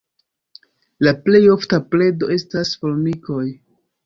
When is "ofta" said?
1.57-1.79